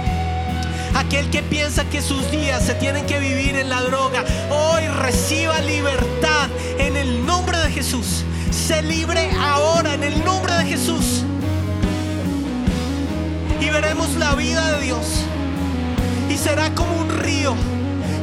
[0.94, 5.60] Aquel que piensa que sus días se tienen que vivir en la droga, hoy reciba
[5.60, 8.24] libertad en el nombre de Jesús.
[8.50, 11.22] Se libre ahora en el nombre de Jesús.
[13.60, 15.24] Y veremos la vida de Dios.
[16.28, 17.54] Y será como un río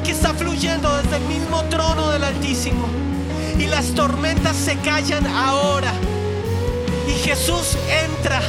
[0.04, 2.88] que está fluyendo desde el mismo trono del Altísimo.
[3.58, 5.94] Y las tormentas se callan ahora.
[7.08, 8.42] Y Jesús entra.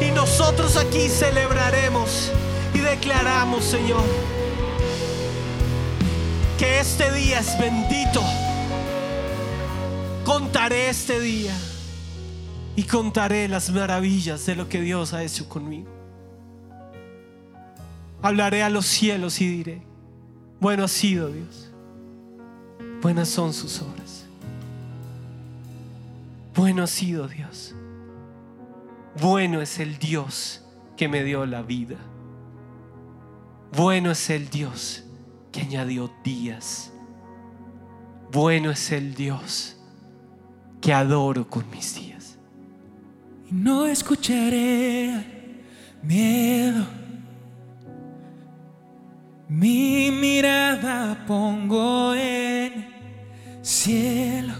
[0.00, 2.30] Y nosotros aquí celebraremos
[2.90, 4.04] declaramos, Señor,
[6.58, 8.20] que este día es bendito.
[10.24, 11.54] Contaré este día
[12.74, 15.88] y contaré las maravillas de lo que Dios ha hecho conmigo.
[18.22, 19.82] Hablaré a los cielos y diré,
[20.58, 21.70] bueno ha sido Dios,
[23.00, 24.26] buenas son sus obras.
[26.54, 27.74] Bueno ha sido Dios,
[29.20, 30.62] bueno es el Dios
[30.96, 31.96] que me dio la vida.
[33.76, 35.04] Bueno es el Dios
[35.52, 36.92] que añadió días.
[38.32, 39.76] Bueno es el Dios
[40.80, 42.36] que adoro con mis días.
[43.50, 45.24] Y no escucharé
[46.02, 46.84] miedo.
[49.48, 52.88] Mi mirada pongo en
[53.62, 54.54] cielo.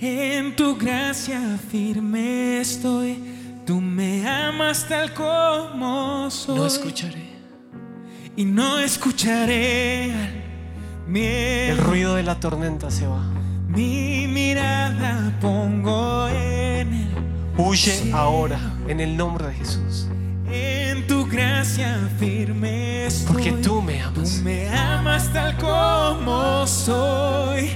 [0.00, 3.31] En tu gracia firme estoy.
[3.66, 6.56] Tú me amas tal como soy.
[6.58, 7.32] No escucharé
[8.36, 10.12] y no escucharé
[11.06, 11.72] miedo.
[11.72, 13.22] el ruido de la tormenta se va.
[13.68, 17.08] Mi mirada pongo en el
[17.56, 18.16] Huye cielo.
[18.16, 18.58] ahora
[18.88, 20.08] en el nombre de Jesús.
[20.50, 23.32] En tu gracia firme estoy.
[23.32, 24.40] Porque tú me Tú amas.
[24.42, 27.70] me amas tal como soy.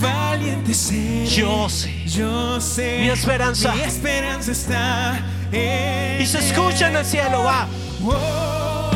[0.00, 1.26] Valiente seré.
[1.26, 2.04] Yo sé.
[2.06, 2.98] Yo sé.
[3.00, 3.74] Mi esperanza.
[3.74, 5.20] Mi esperanza está
[5.52, 7.66] en Y se escucha en el cielo, va.
[8.04, 8.95] Oh, oh, oh,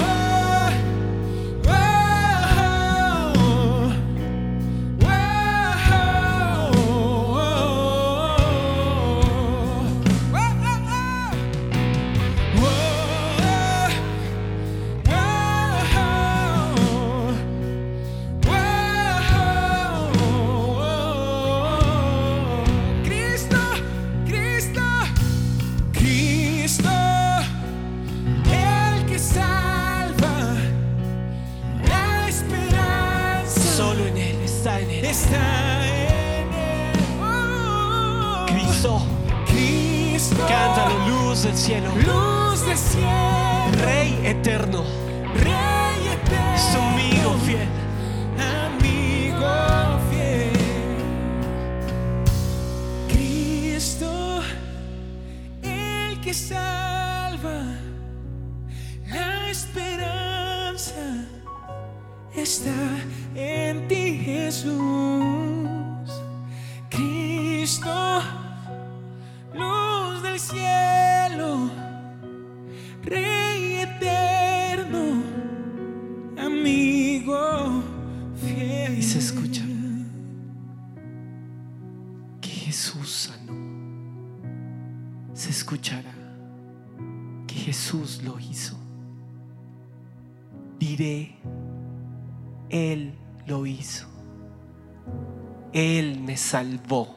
[95.73, 97.15] Él me salvó.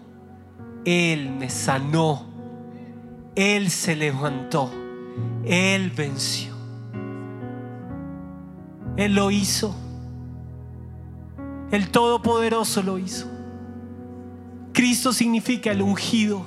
[0.86, 2.26] Él me sanó.
[3.36, 4.72] Él se levantó.
[5.46, 6.54] Él venció.
[8.98, 9.76] Él lo hizo.
[11.72, 13.28] El Todopoderoso lo hizo.
[14.74, 16.46] Cristo significa el ungido.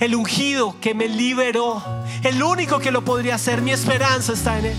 [0.00, 1.82] El ungido que me liberó.
[2.22, 3.62] El único que lo podría hacer.
[3.62, 4.76] Mi esperanza está en Él.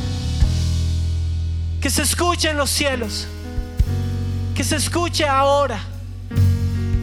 [1.82, 3.28] Que se escuche en los cielos.
[4.54, 5.80] Que se escuche ahora.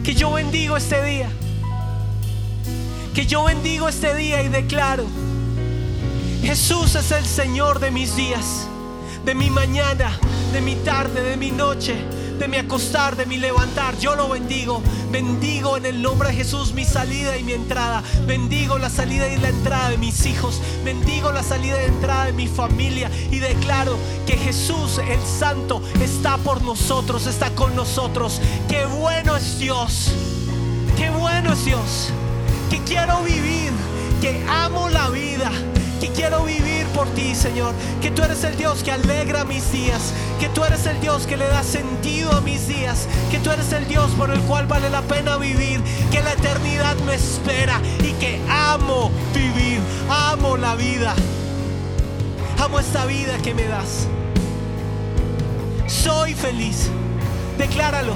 [0.03, 1.29] Que yo bendigo este día.
[3.15, 5.05] Que yo bendigo este día y declaro.
[6.41, 8.67] Jesús es el Señor de mis días,
[9.23, 10.11] de mi mañana,
[10.51, 11.95] de mi tarde, de mi noche,
[12.39, 13.97] de mi acostar, de mi levantar.
[13.97, 14.81] Yo lo bendigo.
[15.11, 18.03] Bendigo en el nombre de Jesús mi salida y mi entrada.
[18.25, 20.61] Bendigo la salida y la entrada de mis hijos.
[20.83, 23.09] Bendigo la salida y entrada de mi familia.
[23.31, 28.41] Y declaro que Jesús, el Santo, está por nosotros, está con nosotros.
[28.67, 30.11] Qué bueno es Dios.
[30.97, 32.09] Qué bueno es Dios.
[32.69, 33.71] Que quiero vivir.
[34.21, 35.51] Que amo la vida
[36.03, 37.73] que quiero vivir por ti, Señor.
[38.01, 40.13] Que tú eres el Dios que alegra mis días.
[40.37, 43.07] Que tú eres el Dios que le da sentido a mis días.
[43.31, 45.81] Que tú eres el Dios por el cual vale la pena vivir.
[46.11, 49.79] Que la eternidad me espera y que amo vivir.
[50.09, 51.15] Amo la vida.
[52.59, 54.05] Amo esta vida que me das.
[55.87, 56.89] Soy feliz.
[57.57, 58.15] Decláralo.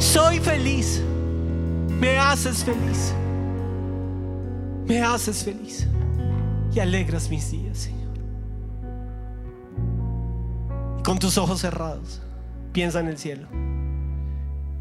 [0.00, 1.02] Soy feliz.
[1.90, 3.12] Me haces feliz.
[4.86, 5.86] Me haces feliz
[6.76, 8.12] y alegras mis días, Señor.
[10.98, 12.20] Y con tus ojos cerrados,
[12.72, 13.48] piensa en el cielo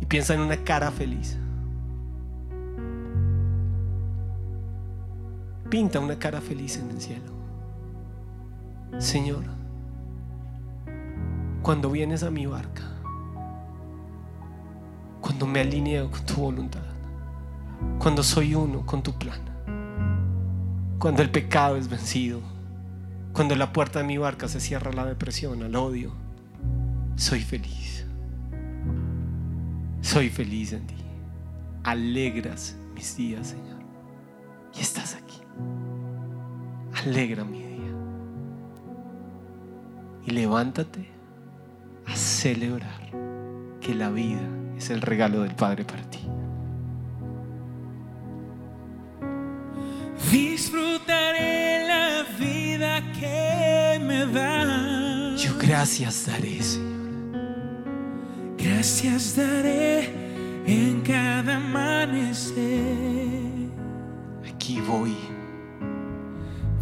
[0.02, 1.38] y piensa en una cara feliz.
[5.70, 7.32] Pinta una cara feliz en el cielo.
[8.98, 9.46] Señor,
[11.62, 12.84] cuando vienes a mi barca,
[15.22, 16.84] cuando me alineo con tu voluntad,
[18.00, 19.45] cuando soy uno con tu plan,
[21.00, 22.42] cuando el pecado es vencido,
[23.34, 26.14] cuando la puerta de mi barca se cierra a la depresión, al odio,
[27.16, 28.06] soy feliz.
[30.02, 30.96] Soy feliz en ti.
[31.84, 33.80] Alegras mis días, Señor.
[34.78, 35.40] Y estás aquí.
[37.04, 37.92] Alegra mi día.
[40.26, 41.10] Y levántate
[42.06, 43.12] a celebrar
[43.82, 46.20] que la vida es el regalo del Padre para ti.
[50.32, 55.42] Disfrutaré la vida que me das.
[55.42, 56.96] Yo gracias daré, Señor.
[58.58, 60.10] Gracias daré
[60.66, 62.56] en cada amanecer.
[64.48, 65.16] Aquí voy.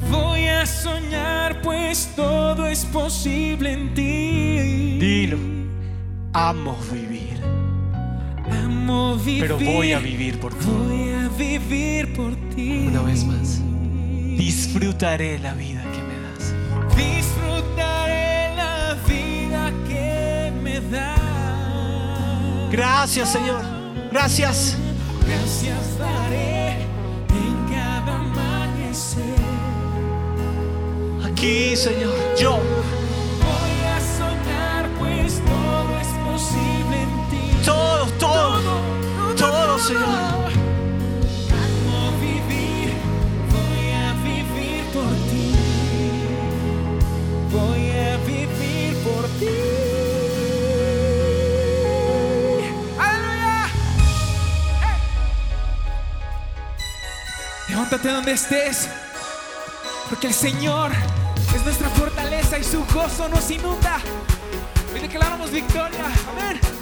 [0.10, 4.98] Voy a soñar, pues todo es posible en ti.
[5.00, 5.38] Dilo.
[6.34, 7.13] Amo vivir,
[8.84, 9.42] Amo vivir.
[9.42, 10.66] pero voy a vivir por ti.
[10.66, 12.88] Voy a vivir por ti.
[12.88, 13.62] Una vez más.
[14.38, 16.54] Disfrutaré la vida que me das.
[16.94, 22.72] Disfrutaré la vida que me das.
[22.74, 23.62] Gracias, Señor.
[24.12, 24.76] Gracias.
[25.26, 26.72] Gracias daré
[27.30, 29.24] en cada amanecer.
[31.24, 32.14] Aquí, Señor.
[32.38, 32.60] Yo.
[57.70, 58.88] Levántate donde estés,
[60.10, 60.92] porque el Señor
[61.56, 64.00] es nuestra fortaleza y su gozo nos inunda.
[64.94, 66.06] Hoy declaramos victoria.
[66.32, 66.73] Amén.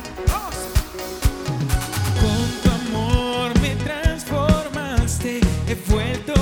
[5.92, 6.41] Vuelto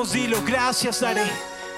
[0.00, 0.42] Vamos, dilo.
[0.46, 1.30] Gracias daré.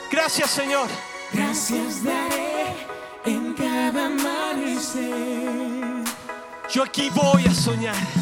[0.08, 0.86] Gracias, Señor.
[1.32, 2.86] Gracias daré
[3.24, 6.04] en cada amanecer.
[6.70, 8.21] Yo aquí voy a soñar.